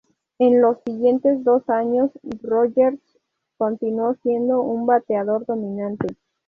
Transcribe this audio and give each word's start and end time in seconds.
En 0.39 0.61
los 0.63 0.79
siguientes 0.83 1.43
dos 1.43 1.69
años 1.69 2.09
Rogers 2.41 2.99
continuó 3.59 4.15
siendo 4.23 4.61
un 4.63 4.87
bateador 4.87 5.45
dominante. 5.45 6.15